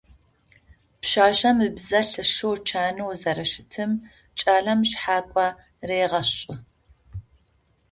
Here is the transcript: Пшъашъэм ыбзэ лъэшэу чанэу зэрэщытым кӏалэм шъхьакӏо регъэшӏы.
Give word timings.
Пшъашъэм 1.01 1.57
ыбзэ 1.67 1.99
лъэшэу 2.09 2.55
чанэу 2.67 3.13
зэрэщытым 3.21 3.91
кӏалэм 4.39 4.79
шъхьакӏо 4.89 5.47
регъэшӏы. 5.87 6.55